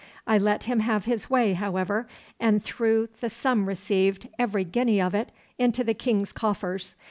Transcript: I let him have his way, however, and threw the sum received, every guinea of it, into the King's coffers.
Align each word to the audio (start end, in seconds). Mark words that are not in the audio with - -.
I 0.25 0.39
let 0.39 0.63
him 0.63 0.79
have 0.79 1.05
his 1.05 1.29
way, 1.29 1.53
however, 1.53 2.07
and 2.39 2.63
threw 2.63 3.07
the 3.19 3.29
sum 3.29 3.67
received, 3.67 4.27
every 4.39 4.63
guinea 4.63 4.99
of 4.99 5.13
it, 5.13 5.31
into 5.59 5.83
the 5.83 5.93
King's 5.93 6.31
coffers. 6.31 6.95